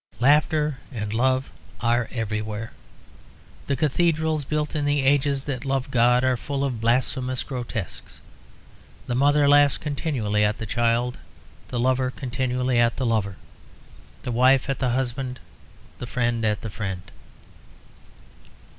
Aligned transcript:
Laughter 0.19 0.79
and 0.91 1.13
love 1.13 1.51
are 1.79 2.09
everywhere. 2.11 2.71
The 3.67 3.75
cathedrals, 3.75 4.45
built 4.45 4.73
in 4.75 4.83
the 4.83 5.01
ages 5.03 5.43
that 5.43 5.63
loved 5.63 5.91
God, 5.91 6.23
are 6.23 6.35
full 6.37 6.63
of 6.63 6.81
blasphemous 6.81 7.43
grotesques. 7.43 8.19
The 9.05 9.13
mother 9.13 9.47
laughs 9.47 9.77
continually 9.77 10.43
at 10.43 10.57
the 10.57 10.65
child, 10.65 11.19
the 11.67 11.79
lover 11.79 12.05
laughs 12.05 12.17
continually 12.19 12.79
at 12.79 12.97
the 12.97 13.05
lover, 13.05 13.35
the 14.23 14.31
wife 14.31 14.71
at 14.71 14.79
the 14.79 14.89
husband, 14.89 15.39
the 15.99 16.07
friend 16.07 16.43
at 16.45 16.61
the 16.61 16.71
friend. 16.71 17.03